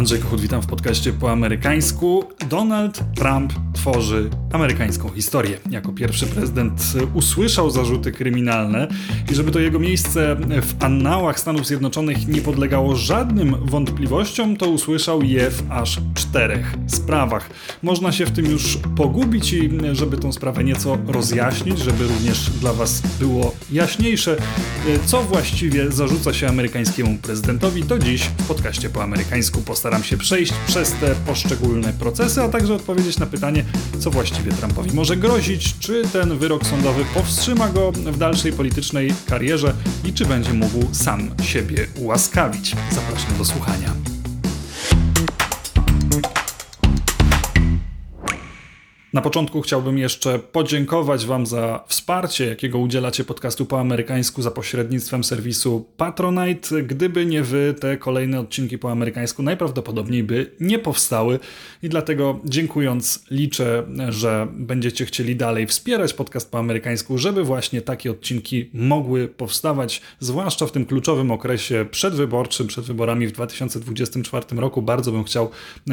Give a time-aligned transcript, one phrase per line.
[0.00, 2.24] Andrzej Kochut, witam w podcaście po amerykańsku.
[2.48, 5.58] Donald Trump tworzy amerykańską historię.
[5.70, 6.82] Jako pierwszy prezydent
[7.14, 8.88] usłyszał zarzuty kryminalne
[9.32, 15.22] i żeby to jego miejsce w annałach Stanów Zjednoczonych nie podlegało żadnym wątpliwościom, to usłyszał
[15.22, 17.50] je w aż czterech sprawach.
[17.82, 22.72] Można się w tym już pogubić i żeby tą sprawę nieco rozjaśnić, żeby również dla
[22.72, 24.36] Was było jaśniejsze,
[25.06, 30.52] co właściwie zarzuca się amerykańskiemu prezydentowi, to dziś w podcaście po amerykańsku postaram się przejść
[30.66, 33.64] przez te poszczególne procesy, a także odpowiedzieć na pytanie,
[33.98, 39.74] co właściwie Trumpowi może grozić, czy ten wyrok sądowy powstrzyma go w dalszej politycznej karierze
[40.04, 42.76] i czy będzie mógł sam siebie ułaskawić.
[42.90, 44.19] Zapraszam do słuchania.
[49.12, 55.24] Na początku chciałbym jeszcze podziękować Wam za wsparcie, jakiego udzielacie podcastu po amerykańsku za pośrednictwem
[55.24, 56.82] serwisu Patronite.
[56.82, 61.38] Gdyby nie Wy, te kolejne odcinki po amerykańsku najprawdopodobniej by nie powstały
[61.82, 68.10] i dlatego dziękując liczę, że będziecie chcieli dalej wspierać podcast po amerykańsku, żeby właśnie takie
[68.10, 74.82] odcinki mogły powstawać, zwłaszcza w tym kluczowym okresie przedwyborczym, przed wyborami w 2024 roku.
[74.82, 75.50] Bardzo bym chciał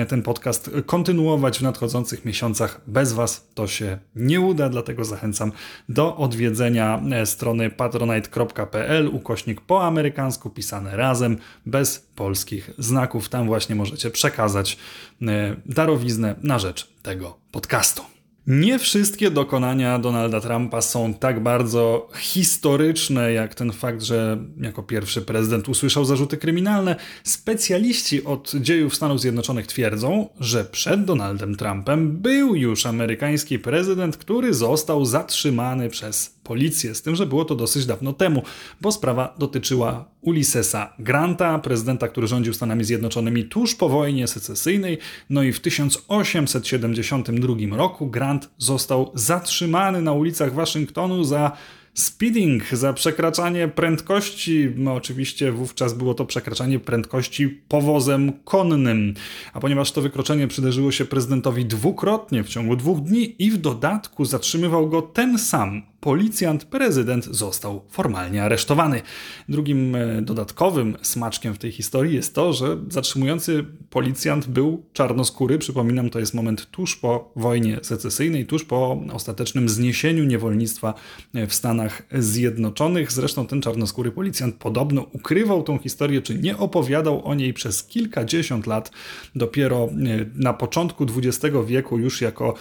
[0.07, 5.51] ten podcast kontynuować w nadchodzących miesiącach bez bez Was to się nie uda, dlatego zachęcam
[5.89, 13.29] do odwiedzenia e, strony patronite.pl ukośnik po amerykańsku pisane razem, bez polskich znaków.
[13.29, 14.77] Tam właśnie możecie przekazać
[15.21, 18.16] e, darowiznę na rzecz tego podcastu.
[18.47, 25.21] Nie wszystkie dokonania Donalda Trumpa są tak bardzo historyczne, jak ten fakt, że jako pierwszy
[25.21, 26.95] prezydent usłyszał zarzuty kryminalne.
[27.23, 34.53] Specjaliści od dziejów Stanów Zjednoczonych twierdzą, że przed Donaldem Trumpem był już amerykański prezydent, który
[34.53, 38.43] został zatrzymany przez policję, z tym, że było to dosyć dawno temu,
[38.81, 44.97] bo sprawa dotyczyła Ulyssesa Granta, prezydenta, który rządził Stanami Zjednoczonymi tuż po wojnie secesyjnej.
[45.29, 51.51] No i w 1872 roku Grant został zatrzymany na ulicach Waszyngtonu za
[51.97, 54.69] speeding, za przekraczanie prędkości.
[54.75, 59.13] No, oczywiście wówczas było to przekraczanie prędkości powozem konnym.
[59.53, 64.25] A ponieważ to wykroczenie przydarzyło się prezydentowi dwukrotnie w ciągu dwóch dni i w dodatku
[64.25, 69.01] zatrzymywał go ten sam policjant, prezydent został formalnie aresztowany.
[69.49, 75.57] Drugim e, dodatkowym smaczkiem w tej historii jest to, że zatrzymujący policjant był czarnoskóry.
[75.57, 80.93] Przypominam, to jest moment tuż po wojnie secesyjnej, tuż po ostatecznym zniesieniu niewolnictwa
[81.33, 83.11] e, w Stanach Zjednoczonych.
[83.11, 88.67] Zresztą ten czarnoskóry policjant podobno ukrywał tą historię, czy nie opowiadał o niej przez kilkadziesiąt
[88.67, 88.91] lat.
[89.35, 89.89] Dopiero e,
[90.35, 92.53] na początku XX wieku, już jako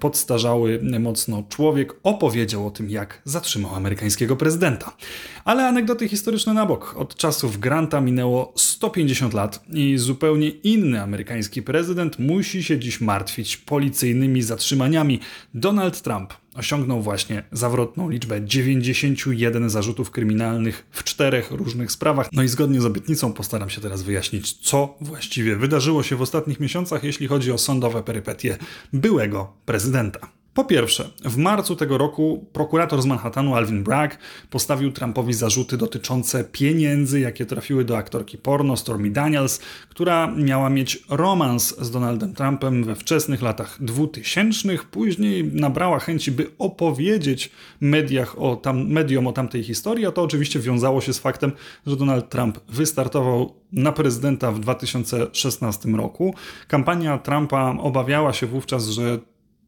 [0.00, 4.96] podstarzały mocno człowiek, opowiedział o tym, jak zatrzymał amerykańskiego prezydenta.
[5.44, 6.94] Ale anegdoty historyczne na bok.
[6.96, 13.56] Od czasów Granta minęło 150 lat i zupełnie inny amerykański prezydent musi się dziś martwić
[13.56, 15.20] policyjnymi zatrzymaniami.
[15.54, 22.28] Donald Trump osiągnął właśnie zawrotną liczbę 91 zarzutów kryminalnych w czterech różnych sprawach.
[22.32, 26.60] No i zgodnie z obietnicą postaram się teraz wyjaśnić, co właściwie wydarzyło się w ostatnich
[26.60, 28.56] miesiącach, jeśli chodzi o sądowe perypetie
[28.92, 30.39] byłego prezydenta.
[30.54, 34.18] Po pierwsze, w marcu tego roku prokurator z Manhattanu Alvin Bragg
[34.50, 41.04] postawił Trumpowi zarzuty dotyczące pieniędzy, jakie trafiły do aktorki porno Stormy Daniels, która miała mieć
[41.08, 44.78] romans z Donaldem Trumpem we wczesnych latach 2000.
[44.90, 47.50] Później nabrała chęci, by opowiedzieć
[47.80, 51.52] mediach o tam, mediom o tamtej historii, a to oczywiście wiązało się z faktem,
[51.86, 56.34] że Donald Trump wystartował na prezydenta w 2016 roku.
[56.68, 59.18] Kampania Trumpa obawiała się wówczas, że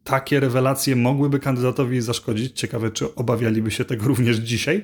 [0.03, 2.59] takie rewelacje mogłyby kandydatowi zaszkodzić.
[2.59, 4.83] Ciekawe, czy obawialiby się tego również dzisiaj.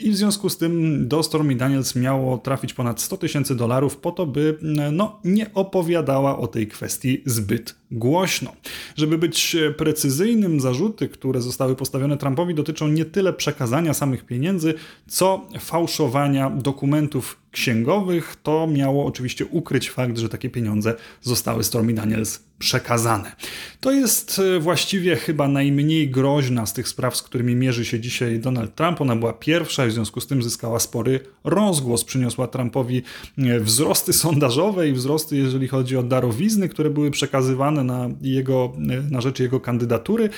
[0.00, 4.12] I w związku z tym do Stormy Daniels miało trafić ponad 100 tysięcy dolarów po
[4.12, 4.58] to, by
[4.92, 8.52] no, nie opowiadała o tej kwestii zbyt głośno.
[8.96, 14.74] Żeby być precyzyjnym, zarzuty, które zostały postawione Trumpowi, dotyczą nie tyle przekazania samych pieniędzy,
[15.08, 18.36] co fałszowania dokumentów księgowych.
[18.42, 23.32] To miało oczywiście ukryć fakt, że takie pieniądze zostały Stormy Daniels przekazane.
[23.80, 28.38] To jest e, właściwie chyba najmniej groźna z tych spraw, z którymi mierzy się dzisiaj
[28.38, 29.00] Donald Trump.
[29.00, 32.04] Ona była pierwsza i w związku z tym zyskała spory rozgłos.
[32.04, 33.02] Przyniosła Trumpowi
[33.38, 38.72] e, wzrosty sondażowe i wzrosty, jeżeli chodzi o darowizny, które były przekazywane na, jego,
[39.10, 40.28] na rzecz jego kandydatury.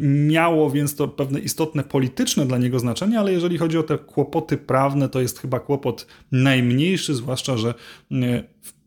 [0.00, 4.56] Miało więc to pewne istotne polityczne dla niego znaczenie, ale jeżeli chodzi o te kłopoty
[4.56, 7.74] prawne, to jest chyba kłopot najmniejszy, zwłaszcza, że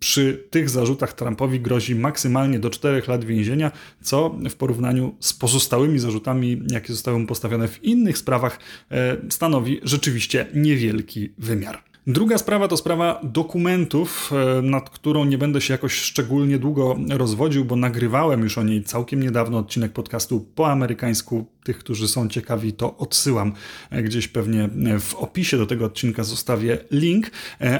[0.02, 3.72] przy tych zarzutach Trumpowi grozi maksymalnie do 4 lat więzienia,
[4.02, 8.60] co w porównaniu z pozostałymi zarzutami, jakie zostały mu postawione w innych sprawach,
[8.92, 11.91] e, stanowi rzeczywiście niewielki wymiar.
[12.08, 17.66] Druga sprawa to sprawa dokumentów, e, nad którą nie będę się jakoś szczególnie długo rozwodził,
[17.66, 21.46] bo nagrywałem już o niej całkiem niedawno odcinek podcastu po amerykańsku.
[21.64, 23.54] Tych, którzy są ciekawi, to odsyłam
[23.90, 27.32] e, gdzieś pewnie e, w opisie do tego odcinka zostawię link.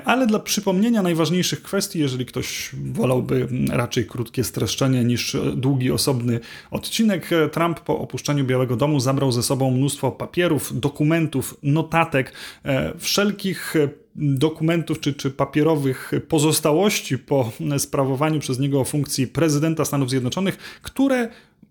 [0.06, 6.40] Ale dla przypomnienia najważniejszych kwestii, jeżeli ktoś wolałby raczej krótkie streszczenie niż długi, osobny
[6.72, 12.34] odcinek, Trump po opuszczeniu Białego Domu zabrał ze sobą mnóstwo papierów, dokumentów, notatek,
[13.00, 13.76] wszelkich
[14.16, 21.30] dokumentów czy, czy papierowych pozostałości po sprawowaniu przez niego funkcji prezydenta Stanów Zjednoczonych, które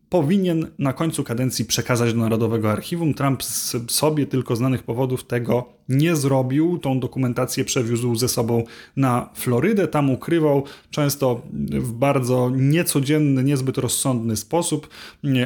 [0.08, 3.14] powinien na końcu kadencji przekazać do Narodowego Archiwum.
[3.14, 6.78] Trump z sobie tylko znanych powodów tego nie zrobił.
[6.78, 8.64] Tą dokumentację przewiózł ze sobą
[8.96, 14.88] na Florydę, tam ukrywał, często w bardzo niecodzienny, niezbyt rozsądny sposób.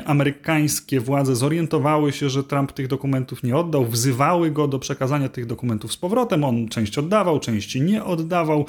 [0.05, 5.46] Amerykańskie władze zorientowały się, że Trump tych dokumentów nie oddał, wzywały go do przekazania tych
[5.46, 6.44] dokumentów z powrotem.
[6.44, 8.67] On część oddawał, części nie oddawał,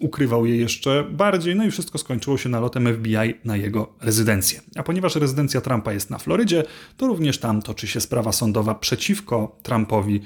[0.00, 4.60] ukrywał je jeszcze bardziej, no i wszystko skończyło się nalotem FBI na jego rezydencję.
[4.76, 6.64] A ponieważ rezydencja Trumpa jest na Florydzie,
[6.96, 10.20] to również tam toczy się sprawa sądowa przeciwko Trumpowi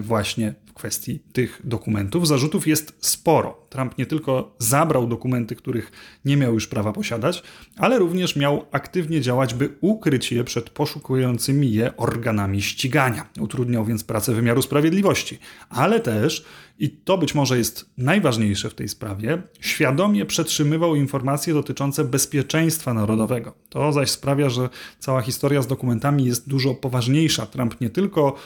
[0.00, 2.28] właśnie właśnie w kwestii tych dokumentów.
[2.28, 3.66] Zarzutów jest sporo.
[3.70, 5.92] Trump nie tylko zabrał dokumenty, których
[6.24, 7.42] nie miał już prawa posiadać,
[7.76, 13.30] ale również miał aktywnie działać, by ukryć je przed poszukującymi je organami ścigania.
[13.40, 15.38] Utrudniał więc pracę wymiaru sprawiedliwości,
[15.68, 16.44] ale też
[16.78, 23.54] i to być może jest najważniejsze w tej sprawie, świadomie przetrzymywał informacje dotyczące bezpieczeństwa narodowego.
[23.68, 24.68] To zaś sprawia, że
[24.98, 27.46] cała historia z dokumentami jest dużo poważniejsza.
[27.46, 28.36] Trump nie tylko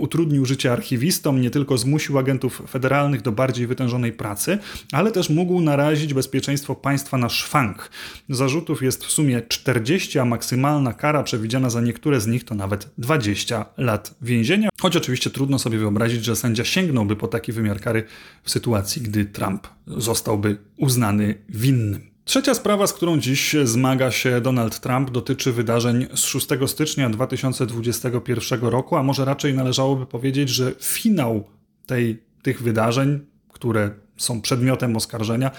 [0.00, 4.58] utrudnił życie archiwistom, nie tylko zmusił agentów federalnych do bardziej wytężonej pracy,
[4.92, 7.90] ale też mógł narazić bezpieczeństwo państwa na szwank.
[8.28, 12.90] Zarzutów jest w sumie 40, a maksymalna kara przewidziana za niektóre z nich to nawet
[12.98, 14.68] 20 lat więzienia.
[14.80, 18.04] Choć oczywiście trudno sobie wyobrazić, że sędzia sięgnąłby po taki wymiar kary
[18.42, 22.16] w sytuacji, gdy Trump zostałby uznany winnym.
[22.24, 28.60] Trzecia sprawa, z którą dziś zmaga się Donald Trump, dotyczy wydarzeń z 6 stycznia 2021
[28.60, 31.44] roku, a może raczej należałoby powiedzieć, że finał
[31.86, 35.50] tej, tych wydarzeń, które są przedmiotem oskarżenia,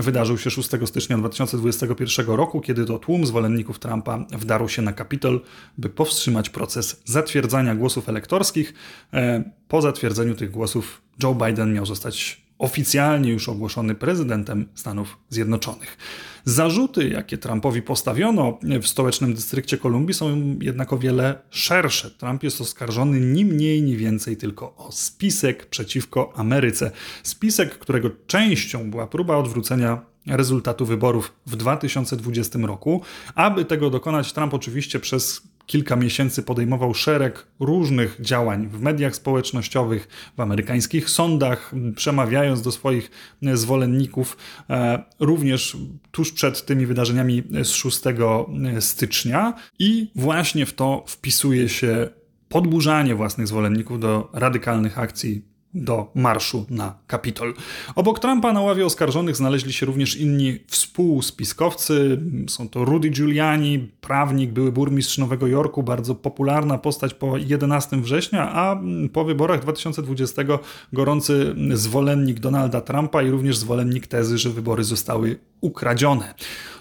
[0.00, 5.40] wydarzył się 6 stycznia 2021 roku, kiedy to tłum zwolenników Trumpa wdarł się na Kapitol,
[5.78, 8.74] by powstrzymać proces zatwierdzania głosów elektorskich.
[9.12, 15.96] E, po zatwierdzeniu tych głosów Joe Biden miał zostać oficjalnie już ogłoszony prezydentem Stanów Zjednoczonych.
[16.44, 22.10] Zarzuty, jakie Trumpowi postawiono w stołecznym dystrykcie Kolumbii, są jednak o wiele szersze.
[22.10, 26.90] Trump jest oskarżony ni mniej, ni więcej tylko o spisek przeciwko Ameryce.
[27.22, 33.02] Spisek, którego częścią była próba odwrócenia rezultatu wyborów w 2020 roku.
[33.34, 40.08] Aby tego dokonać, Trump oczywiście przez kilka miesięcy podejmował szereg różnych działań w mediach społecznościowych,
[40.36, 43.10] w amerykańskich sądach, przemawiając do swoich
[43.54, 44.36] zwolenników,
[44.70, 45.76] e, również
[46.10, 48.00] tuż przed tymi wydarzeniami z 6
[48.80, 49.54] stycznia.
[49.78, 52.08] I właśnie w to wpisuje się
[52.48, 57.54] podburzanie własnych zwolenników do radykalnych akcji do marszu na Kapitol.
[57.94, 62.20] Obok Trumpa na ławie oskarżonych znaleźli się również inni współspiskowcy.
[62.48, 68.52] Są to Rudy Giuliani, prawnik, były burmistrz Nowego Jorku, bardzo popularna postać po 11 września,
[68.52, 68.80] a
[69.12, 70.42] po wyborach 2020
[70.92, 76.34] gorący zwolennik Donalda Trumpa i również zwolennik tezy, że wybory zostały ukradzione.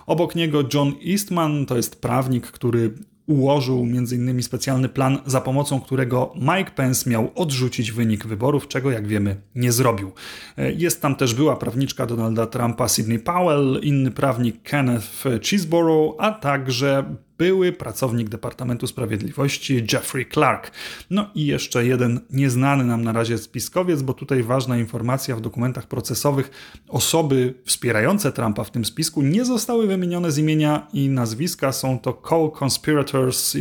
[0.06, 2.94] Obok niego John Eastman, to jest prawnik, który
[3.32, 4.44] ułożył m.in.
[4.44, 9.72] specjalny plan, za pomocą którego Mike Pence miał odrzucić wynik wyborów, czego jak wiemy nie
[9.72, 10.12] zrobił.
[10.58, 16.32] E, jest tam też była prawniczka Donalda Trumpa Sidney Powell, inny prawnik Kenneth Cheeseborough, a
[16.32, 20.72] także były pracownik Departamentu Sprawiedliwości Jeffrey Clark.
[21.10, 25.88] No i jeszcze jeden nieznany nam na razie spiskowiec, bo tutaj ważna informacja w dokumentach
[25.88, 26.52] procesowych.
[26.88, 31.72] Osoby wspierające Trumpa w tym spisku nie zostały wymienione z imienia i nazwiska.
[31.72, 33.58] Są to co-conspirators,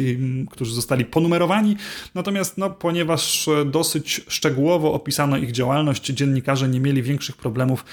[0.50, 1.76] którzy zostali ponumerowani.
[2.14, 7.84] Natomiast no, ponieważ dosyć szczegółowo opisano ich działalność, dziennikarze nie mieli większych problemów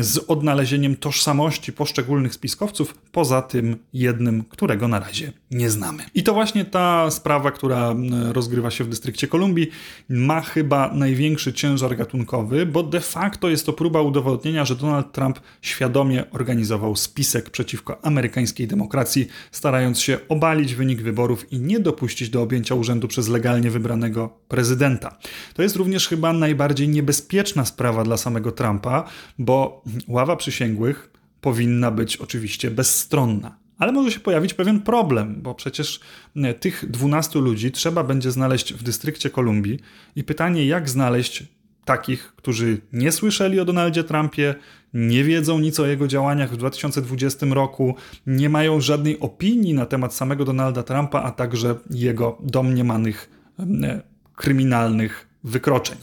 [0.00, 6.04] z odnalezieniem tożsamości poszczególnych spiskowców, poza tym jednym, którego na razie nie znamy.
[6.14, 7.94] I to właśnie ta sprawa, która
[8.32, 9.70] rozgrywa się w dystrykcie Kolumbii,
[10.08, 15.40] ma chyba największy ciężar gatunkowy, bo de facto jest to próba udowodnienia, że Donald Trump
[15.62, 22.42] świadomie organizował spisek przeciwko amerykańskiej demokracji, starając się obalić wynik wyborów i nie dopuścić do
[22.42, 25.18] objęcia urzędu przez legalnie wybranego prezydenta.
[25.54, 29.04] To jest również chyba najbardziej niebezpieczna sprawa dla samego Trumpa,
[29.38, 33.65] bo ława przysięgłych powinna być oczywiście bezstronna.
[33.78, 36.00] Ale może się pojawić pewien problem, bo przecież
[36.36, 39.78] e, tych 12 ludzi trzeba będzie znaleźć w dystrykcie Kolumbii.
[40.16, 41.44] I pytanie, jak znaleźć
[41.84, 44.54] takich, którzy nie słyszeli o Donaldzie Trumpie,
[44.94, 47.94] nie wiedzą nic o jego działaniach w 2020 roku,
[48.26, 54.02] nie mają żadnej opinii na temat samego Donalda Trumpa, a także jego domniemanych e,
[54.34, 55.98] kryminalnych wykroczeń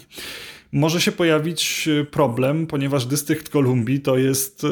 [0.74, 4.66] może się pojawić e, problem, ponieważ dystrykt Kolumbii to jest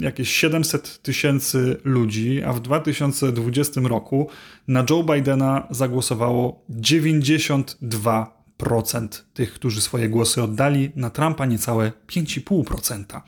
[0.00, 4.28] jakieś 700 tysięcy ludzi, a w 2020 roku
[4.68, 13.20] na Joe Bidena zagłosowało 92 procent tych, którzy swoje głosy oddali, na Trumpa niecałe 5,5%.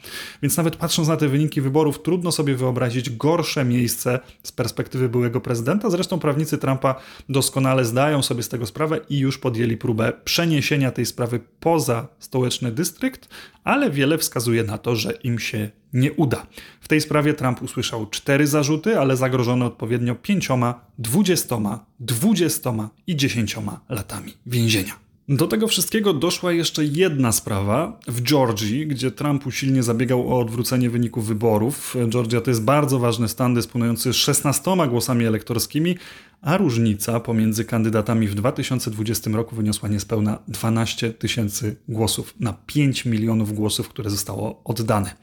[0.43, 5.41] Więc nawet patrząc na te wyniki wyborów, trudno sobie wyobrazić gorsze miejsce z perspektywy byłego
[5.41, 5.91] prezydenta.
[5.91, 6.95] Zresztą prawnicy Trumpa
[7.29, 12.73] doskonale zdają sobie z tego sprawę i już podjęli próbę przeniesienia tej sprawy poza stołeczny
[12.73, 13.29] dystrykt,
[13.65, 16.47] ale wiele wskazuje na to, że im się nie uda.
[16.81, 23.81] W tej sprawie Trump usłyszał cztery zarzuty, ale zagrożony odpowiednio pięcioma, dwudziestoma, dwudziestoma i dziesięcioma
[23.89, 25.10] latami więzienia.
[25.31, 30.91] Do tego wszystkiego doszła jeszcze jedna sprawa w Georgii, gdzie Trump usilnie zabiegał o odwrócenie
[30.91, 31.97] wyników wyborów.
[32.09, 35.97] Georgia to jest bardzo ważny stan dysponujący 16 głosami elektorskimi,
[36.43, 43.53] a różnica pomiędzy kandydatami w 2020 roku wyniosła niespełna 12 tysięcy głosów na 5 milionów
[43.53, 45.15] głosów, które zostało oddane.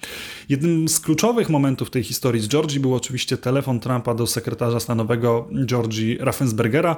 [0.50, 5.50] Jednym z kluczowych momentów tej historii z Georgii był oczywiście telefon Trumpa do sekretarza stanowego
[5.66, 6.96] Georgii Raffensbergera,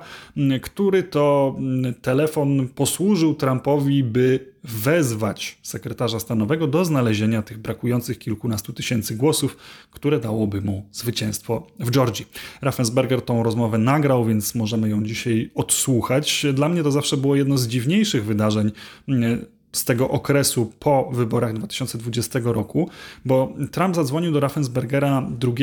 [0.61, 1.55] który to
[2.01, 9.57] telefon posłużył Trumpowi, by wezwać sekretarza stanowego do znalezienia tych brakujących kilkunastu tysięcy głosów,
[9.91, 12.25] które dałoby mu zwycięstwo w Georgii.
[12.61, 16.45] Raffensberger tą rozmowę nagrał, więc możemy ją dzisiaj odsłuchać.
[16.53, 18.71] Dla mnie to zawsze było jedno z dziwniejszych wydarzeń
[19.07, 22.89] mm, z tego okresu po wyborach 2020 roku,
[23.25, 25.53] bo Trump zadzwonił do Raffensbergera 2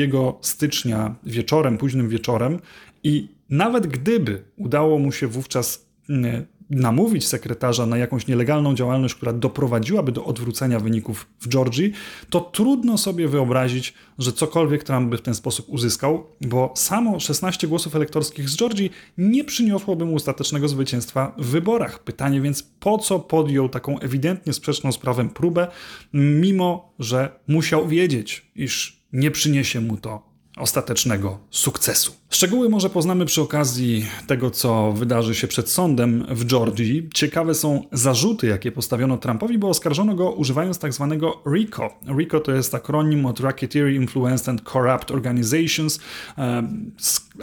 [0.41, 2.59] stycznia wieczorem, późnym wieczorem
[3.03, 9.33] i nawet gdyby udało mu się wówczas mm, namówić sekretarza na jakąś nielegalną działalność, która
[9.33, 11.93] doprowadziłaby do odwrócenia wyników w Georgii,
[12.29, 17.67] to trudno sobie wyobrazić, że cokolwiek Trump by w ten sposób uzyskał, bo samo 16
[17.67, 21.99] głosów elektorskich z Georgii nie przyniosłoby mu ostatecznego zwycięstwa w wyborach.
[21.99, 25.67] Pytanie więc, po co podjął taką ewidentnie sprzeczną z prawem próbę,
[26.13, 32.15] mimo że musiał wiedzieć, iż nie przyniesie mu to ostatecznego sukcesu.
[32.37, 37.09] Szczegóły może poznamy przy okazji tego, co wydarzy się przed sądem w Georgii.
[37.13, 41.99] Ciekawe są zarzuty, jakie postawiono Trumpowi, bo oskarżono go używając tak zwanego RICO.
[42.17, 45.99] RICO to jest akronim od Racketeer Influenced and Corrupt Organizations,
[46.37, 46.63] e,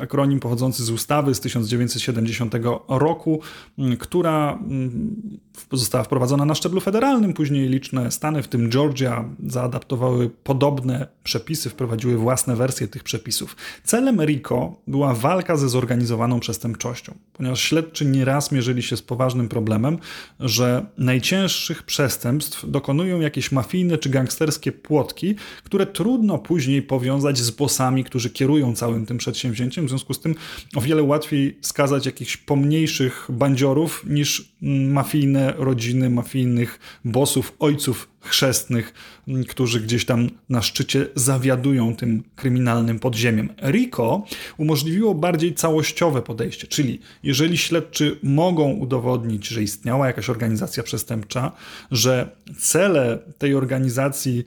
[0.00, 2.54] akronim pochodzący z ustawy z 1970
[2.88, 3.40] roku,
[3.98, 4.58] która
[5.72, 7.32] została wprowadzona na szczeblu federalnym.
[7.32, 13.56] Później liczne stany, w tym Georgia, zaadaptowały podobne przepisy, wprowadziły własne wersje tych przepisów.
[13.84, 19.98] Celem RICO była walka ze zorganizowaną przestępczością, ponieważ śledczy nieraz mierzyli się z poważnym problemem,
[20.40, 28.04] że najcięższych przestępstw dokonują jakieś mafijne czy gangsterskie płotki, które trudno później powiązać z bosami,
[28.04, 29.86] którzy kierują całym tym przedsięwzięciem.
[29.86, 30.34] W związku z tym
[30.76, 34.54] o wiele łatwiej skazać jakichś pomniejszych bandziorów niż
[34.88, 38.94] mafijne rodziny, mafijnych bosów, ojców chrzestnych,
[39.48, 43.48] którzy gdzieś tam na szczycie zawiadują tym kryminalnym podziemiem.
[43.62, 44.24] RICO
[44.56, 51.52] umożliwiło bardziej całościowe podejście, czyli jeżeli śledczy mogą udowodnić, że istniała jakaś organizacja przestępcza,
[51.90, 54.44] że cele tej organizacji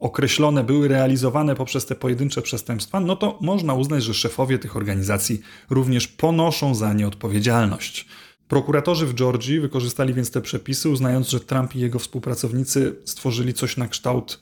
[0.00, 5.40] określone były realizowane poprzez te pojedyncze przestępstwa, no to można uznać, że szefowie tych organizacji
[5.70, 8.06] również ponoszą za nie odpowiedzialność.
[8.48, 13.76] Prokuratorzy w Georgii wykorzystali więc te przepisy, uznając, że Trump i jego współpracownicy stworzyli coś
[13.76, 14.40] na kształt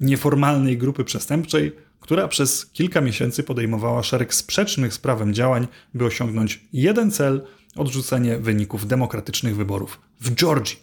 [0.00, 6.64] nieformalnej grupy przestępczej, która przez kilka miesięcy podejmowała szereg sprzecznych z prawem działań, by osiągnąć
[6.72, 10.76] jeden cel odrzucenie wyników demokratycznych wyborów w Georgii.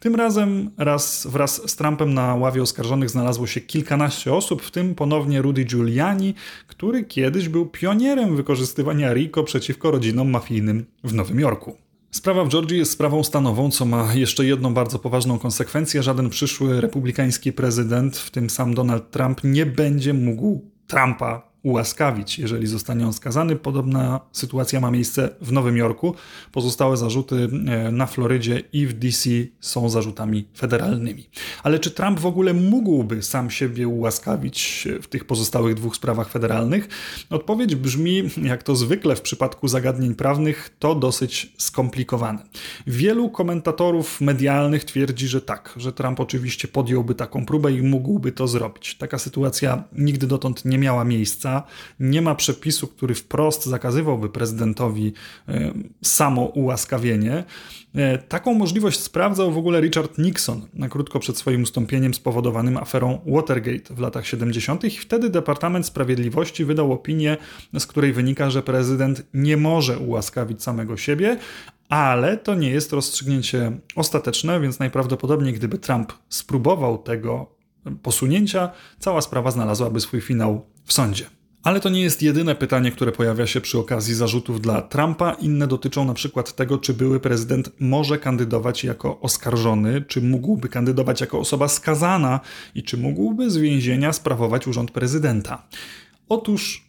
[0.00, 4.94] Tym razem raz wraz z Trumpem na ławie oskarżonych znalazło się kilkanaście osób, w tym
[4.94, 6.34] ponownie Rudy Giuliani,
[6.66, 11.85] który kiedyś był pionierem wykorzystywania RICO przeciwko rodzinom mafijnym w Nowym Jorku.
[12.16, 16.02] Sprawa w Georgii jest sprawą stanową, co ma jeszcze jedną bardzo poważną konsekwencję.
[16.02, 22.66] Żaden przyszły republikański prezydent, w tym sam Donald Trump, nie będzie mógł Trumpa ułaskawić, jeżeli
[22.66, 23.56] zostanie on skazany.
[23.56, 26.14] Podobna sytuacja ma miejsce w Nowym Jorku.
[26.52, 29.30] Pozostałe zarzuty e, na Florydzie i w DC
[29.60, 31.28] są zarzutami federalnymi.
[31.62, 36.88] Ale czy Trump w ogóle mógłby sam siebie ułaskawić w tych pozostałych dwóch sprawach federalnych?
[37.30, 42.42] Odpowiedź brzmi, jak to zwykle w przypadku zagadnień prawnych, to dosyć skomplikowane.
[42.86, 48.48] Wielu komentatorów medialnych twierdzi, że tak, że Trump oczywiście podjąłby taką próbę i mógłby to
[48.48, 48.94] zrobić.
[48.98, 51.55] Taka sytuacja nigdy dotąd nie miała miejsca
[52.00, 55.12] Nie ma przepisu, który wprost zakazywałby prezydentowi
[55.48, 55.72] e,
[56.02, 57.44] samo ułaskawienie.
[57.94, 63.20] E, taką możliwość sprawdzał w ogóle Richard Nixon na krótko przed swoim ustąpieniem spowodowanym aferą
[63.26, 64.84] Watergate w latach 70.
[64.84, 67.36] i wtedy Departament Sprawiedliwości wydał opinię,
[67.78, 71.36] z której wynika, że prezydent nie może ułaskawić samego siebie,
[71.88, 77.56] ale to nie jest rozstrzygnięcie ostateczne, więc najprawdopodobniej gdyby Trump spróbował tego
[78.02, 81.35] posunięcia, cała sprawa znalazłaby swój finał w sądzie.
[81.66, 85.32] Ale to nie jest jedyne pytanie, które pojawia się przy okazji zarzutów dla Trumpa.
[85.32, 91.20] Inne dotyczą na przykład tego, czy były prezydent może kandydować jako oskarżony, czy mógłby kandydować
[91.20, 92.40] jako osoba skazana
[92.74, 95.62] i czy mógłby z więzienia sprawować urząd prezydenta.
[96.28, 96.85] Otóż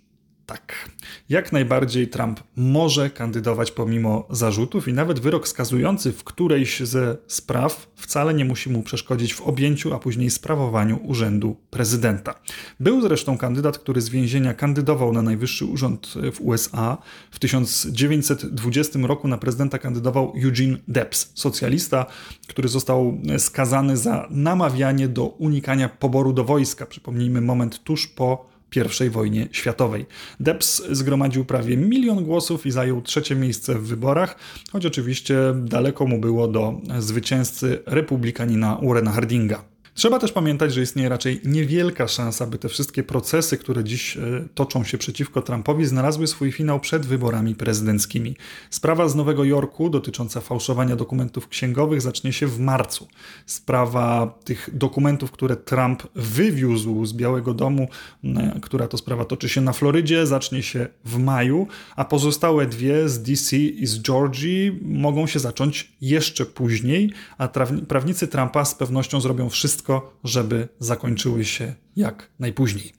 [0.47, 0.89] tak.
[1.29, 7.91] Jak najbardziej Trump może kandydować pomimo zarzutów i nawet wyrok skazujący w którejś ze spraw
[7.95, 12.39] wcale nie musi mu przeszkodzić w objęciu, a później sprawowaniu urzędu prezydenta.
[12.79, 16.97] Był zresztą kandydat, który z więzienia kandydował na najwyższy urząd w USA.
[17.31, 22.05] W 1920 roku na prezydenta kandydował Eugene Debs, socjalista,
[22.47, 26.85] który został skazany za namawianie do unikania poboru do wojska.
[26.85, 30.05] Przypomnijmy moment tuż po i wojnie światowej.
[30.39, 34.37] Debs zgromadził prawie milion głosów i zajął trzecie miejsce w wyborach,
[34.71, 39.76] choć oczywiście daleko mu było do zwycięzcy republikanina Warrena Hardinga.
[39.97, 44.21] Trzeba też pamiętać, że istnieje raczej niewielka szansa, by te wszystkie procesy, które dziś e,
[44.55, 48.35] toczą się przeciwko Trumpowi, znalazły swój finał przed wyborami prezydenckimi.
[48.69, 53.07] Sprawa z Nowego Jorku dotycząca fałszowania dokumentów księgowych zacznie się w marcu.
[53.45, 57.87] Sprawa tych dokumentów, które Trump wywiózł z Białego Domu,
[58.23, 63.09] e, która to sprawa toczy się na Florydzie, zacznie się w maju, a pozostałe dwie
[63.09, 67.47] z DC i z Georgii mogą się zacząć jeszcze później, a
[67.87, 72.93] prawnicy Trumpa z pewnością zrobią wszystko, wszystko, żeby zakończyły się jak najpóźniej.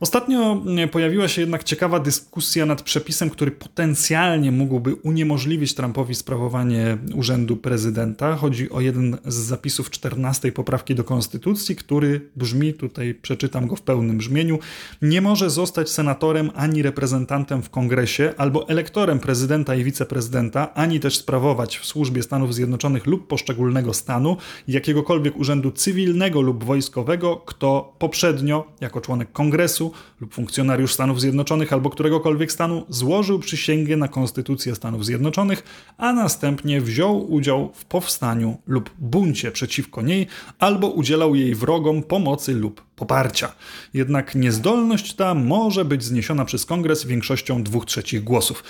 [0.00, 6.98] Ostatnio e, pojawiła się jednak ciekawa dyskusja nad przepisem, który potencjalnie mógłby uniemożliwić Trumpowi sprawowanie
[7.14, 8.36] urzędu prezydenta.
[8.36, 13.82] Chodzi o jeden z zapisów 14 poprawki do konstytucji, który brzmi, tutaj przeczytam go w
[13.82, 14.58] pełnym brzmieniu,
[15.02, 21.16] nie może zostać senatorem ani reprezentantem w kongresie, albo elektorem prezydenta i wiceprezydenta, ani też
[21.16, 24.36] sprawować w służbie Stanów Zjednoczonych lub poszczególnego stanu
[24.68, 29.89] jakiegokolwiek urzędu cywilnego lub wojskowego, kto poprzednio jako członek kongresu
[30.20, 35.62] lub funkcjonariusz Stanów Zjednoczonych albo któregokolwiek stanu złożył przysięgę na Konstytucję Stanów Zjednoczonych,
[35.98, 40.26] a następnie wziął udział w powstaniu lub buncie przeciwko niej
[40.58, 43.52] albo udzielał jej wrogom pomocy lub poparcia.
[43.94, 48.64] Jednak niezdolność ta może być zniesiona przez kongres większością dwóch trzecich głosów.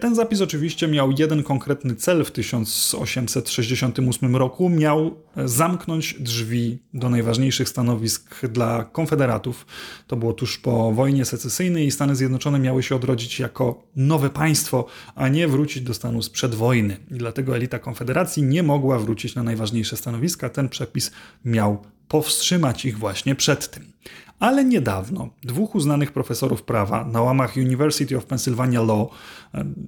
[0.00, 4.68] Ten zapis oczywiście miał jeden konkretny cel w 1868 roku.
[4.68, 9.66] Miał zamknąć drzwi do najważniejszych stanowisk dla konfederatów.
[10.06, 14.86] To było tuż po wojnie secesyjnej i Stany Zjednoczone miały się odrodzić jako nowe państwo,
[15.14, 16.96] a nie wrócić do stanu sprzed wojny.
[17.10, 20.48] I dlatego elita konfederacji nie mogła wrócić na najważniejsze stanowiska.
[20.48, 21.10] Ten przepis
[21.44, 23.92] miał powstrzymać ich właśnie przed tym.
[24.38, 29.08] Ale niedawno dwóch uznanych profesorów prawa na łamach University of Pennsylvania Law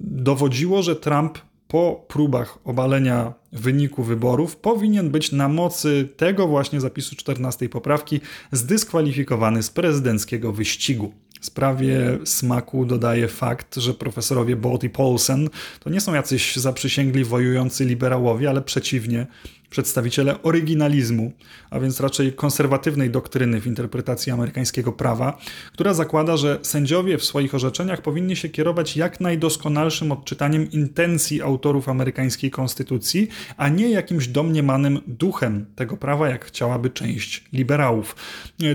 [0.01, 1.37] dowodziło, że Trump
[1.67, 8.19] po próbach obalenia wyniku wyborów powinien być na mocy tego właśnie zapisu 14 poprawki
[8.51, 11.13] zdyskwalifikowany z prezydenckiego wyścigu.
[11.41, 17.85] Sprawie smaku dodaje fakt, że profesorowie Bolt i Paulsen to nie są jacyś zaprzysięgli wojujący
[17.85, 19.27] liberałowie, ale przeciwnie,
[19.69, 21.31] przedstawiciele oryginalizmu,
[21.69, 25.37] a więc raczej konserwatywnej doktryny w interpretacji amerykańskiego prawa,
[25.73, 31.89] która zakłada, że sędziowie w swoich orzeczeniach powinni się kierować jak najdoskonalszym odczytaniem intencji autorów
[31.89, 33.27] amerykańskiej konstytucji,
[33.57, 38.15] a nie jakimś domniemanym duchem tego prawa, jak chciałaby część liberałów.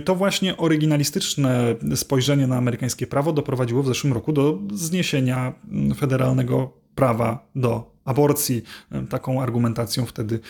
[0.04, 5.52] To właśnie oryginalistyczne spojrzenie na amerykańskie prawo doprowadziło w zeszłym roku do zniesienia
[5.96, 8.62] federalnego prawa do aborcji.
[9.08, 10.40] Taką argumentacją wtedy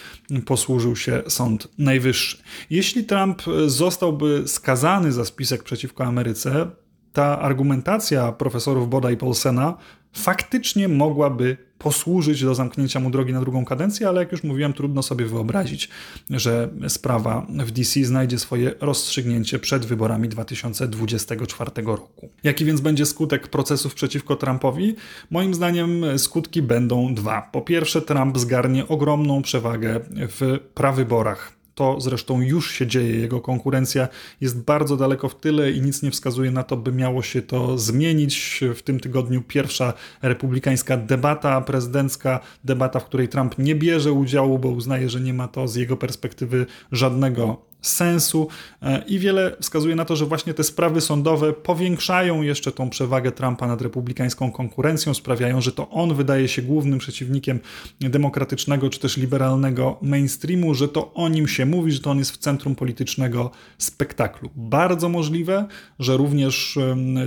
[0.46, 2.42] posłużył się Sąd Najwyższy.
[2.70, 6.70] Jeśli Trump zostałby skazany za spisek przeciwko Ameryce,
[7.12, 9.77] ta argumentacja profesorów Boda i Paulsena
[10.12, 15.03] faktycznie mogłaby posłużyć do zamknięcia mu drogi na drugą kadencję, ale jak już mówiłem, trudno
[15.03, 15.88] sobie wyobrazić,
[16.31, 22.29] że sprawa w DC znajdzie swoje rozstrzygnięcie przed wyborami 2024 roku.
[22.44, 24.96] Jaki więc będzie skutek procesów przeciwko Trumpowi?
[25.31, 27.42] Moim zdaniem skutki będą dwa.
[27.53, 33.20] Po pierwsze, Trump zgarnie ogromną przewagę w prawyborach to zresztą już się dzieje.
[33.20, 34.08] Jego konkurencja
[34.40, 37.78] jest bardzo daleko w tyle i nic nie wskazuje na to, by miało się to
[37.78, 38.60] zmienić.
[38.74, 39.92] W tym tygodniu pierwsza
[40.22, 45.48] republikańska debata prezydencka, debata, w której Trump nie bierze udziału, bo uznaje, że nie ma
[45.48, 48.48] to z jego perspektywy żadnego sensu
[48.82, 53.32] e, i wiele wskazuje na to, że właśnie te sprawy sądowe powiększają jeszcze tą przewagę
[53.32, 57.60] Trumpa nad republikańską konkurencją, sprawiają, że to on wydaje się głównym przeciwnikiem
[58.00, 62.30] demokratycznego czy też liberalnego mainstreamu, że to o nim się mówi, że to on jest
[62.30, 64.50] w centrum politycznego spektaklu.
[64.56, 65.66] Bardzo możliwe,
[65.98, 66.78] że również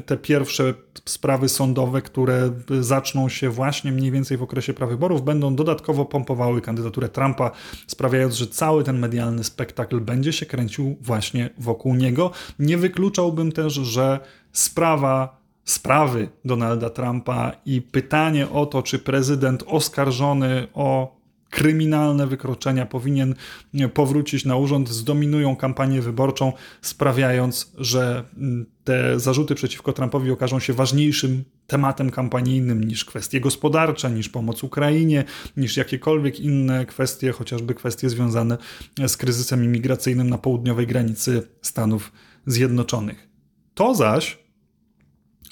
[0.05, 0.73] te pierwsze
[1.05, 7.09] sprawy sądowe, które zaczną się właśnie mniej więcej w okresie prawyborów, będą dodatkowo pompowały kandydaturę
[7.09, 7.51] Trumpa,
[7.87, 12.31] sprawiając, że cały ten medialny spektakl będzie się kręcił właśnie wokół niego.
[12.59, 14.19] Nie wykluczałbym też, że
[14.51, 21.15] sprawa sprawy Donalda Trumpa i pytanie o to, czy prezydent oskarżony o
[21.49, 23.35] kryminalne wykroczenia powinien
[23.93, 30.73] powrócić na urząd, zdominują kampanię wyborczą, sprawiając, że mm, te zarzuty przeciwko Trumpowi okażą się
[30.73, 35.23] ważniejszym tematem kampanijnym niż kwestie gospodarcze, niż pomoc Ukrainie,
[35.57, 38.57] niż jakiekolwiek inne kwestie, chociażby kwestie związane
[39.07, 42.11] z kryzysem imigracyjnym na południowej granicy Stanów
[42.45, 43.27] Zjednoczonych.
[43.73, 44.37] To zaś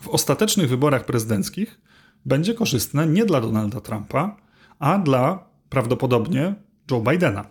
[0.01, 1.82] w ostatecznych wyborach prezydenckich
[2.25, 4.38] będzie korzystne nie dla Donalda Trumpa,
[4.79, 6.53] a dla prawdopodobnie
[6.91, 7.45] Joe Bidena.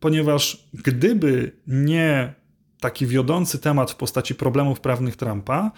[0.00, 2.34] Ponieważ gdyby nie
[2.80, 5.70] taki wiodący temat w postaci problemów prawnych Trumpa,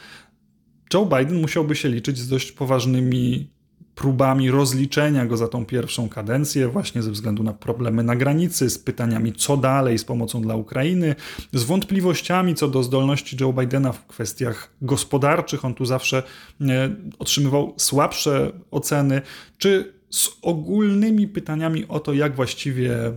[0.94, 3.50] Joe Biden musiałby się liczyć z dość poważnymi
[3.94, 8.78] próbami rozliczenia go za tą pierwszą kadencję, właśnie ze względu na problemy na granicy, z
[8.78, 11.14] pytaniami, co dalej z pomocą dla Ukrainy,
[11.52, 15.64] z wątpliwościami co do zdolności Joe Bidena w kwestiach gospodarczych.
[15.64, 16.22] On tu zawsze
[16.60, 19.22] e, otrzymywał słabsze oceny,
[19.58, 23.12] czy z ogólnymi pytaniami o to, jak właściwie y,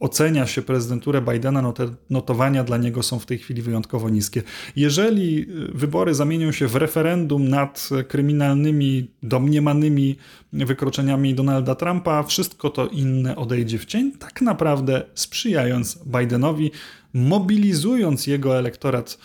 [0.00, 4.42] ocenia się prezydenturę Bidena, no te notowania dla niego są w tej chwili wyjątkowo niskie.
[4.76, 10.16] Jeżeli y, wybory zamienią się w referendum nad kryminalnymi, domniemanymi
[10.52, 16.70] wykroczeniami Donalda Trumpa, wszystko to inne odejdzie w cień, tak naprawdę sprzyjając Bidenowi,
[17.14, 19.18] mobilizując jego elektorat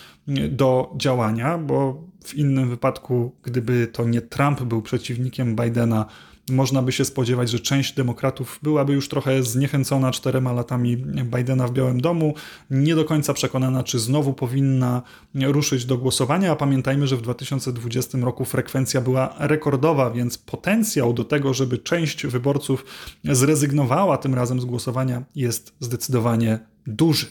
[0.49, 6.05] do działania, bo w innym wypadku, gdyby to nie Trump był przeciwnikiem Bidena,
[6.49, 11.71] można by się spodziewać, że część demokratów byłaby już trochę zniechęcona czterema latami Bidena w
[11.71, 12.33] Białym Domu,
[12.69, 15.01] nie do końca przekonana, czy znowu powinna
[15.35, 21.23] ruszyć do głosowania, a pamiętajmy, że w 2020 roku frekwencja była rekordowa, więc potencjał do
[21.23, 22.85] tego, żeby część wyborców
[23.23, 27.25] zrezygnowała tym razem z głosowania jest zdecydowanie duży.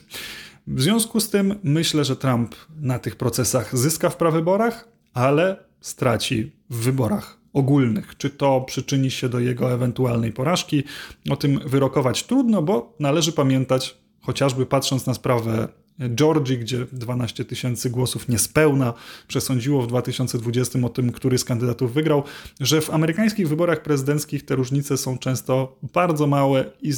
[0.66, 6.52] W związku z tym myślę, że Trump na tych procesach zyska w prawyborach, ale straci
[6.70, 8.16] w wyborach ogólnych.
[8.16, 10.84] Czy to przyczyni się do jego ewentualnej porażki?
[11.30, 15.68] O tym wyrokować trudno, bo należy pamiętać, chociażby patrząc na sprawę
[16.14, 18.94] Georgii, gdzie 12 tysięcy głosów niespełna
[19.28, 22.22] przesądziło w 2020 o tym, który z kandydatów wygrał,
[22.60, 26.92] że w amerykańskich wyborach prezydenckich te różnice są często bardzo małe i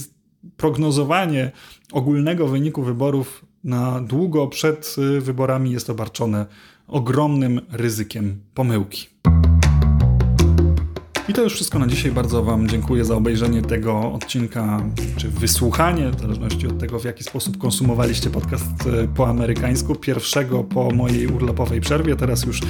[0.56, 1.50] prognozowanie
[1.92, 6.46] ogólnego wyniku wyborów na długo przed wyborami jest obarczone
[6.86, 9.08] ogromnym ryzykiem pomyłki.
[11.30, 12.12] I to już wszystko na dzisiaj.
[12.12, 14.82] Bardzo Wam dziękuję za obejrzenie tego odcinka,
[15.16, 19.94] czy wysłuchanie, w zależności od tego, w jaki sposób konsumowaliście podcast e, po amerykańsku.
[19.94, 22.16] Pierwszego po mojej urlopowej przerwie.
[22.16, 22.60] Teraz już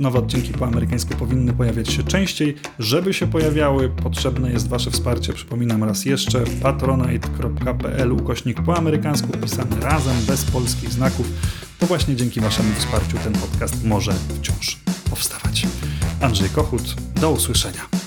[0.00, 2.56] nowe odcinki po amerykańsku powinny pojawiać się częściej.
[2.78, 5.32] Żeby się pojawiały, potrzebne jest Wasze wsparcie.
[5.32, 11.26] Przypominam raz jeszcze patronite.pl ukośnik po amerykańsku, pisany razem, bez polskich znaków.
[11.78, 15.66] To właśnie dzięki Waszemu wsparciu ten podcast może wciąż powstawać.
[16.20, 17.99] Andrzej Kochut, do usłyszenia.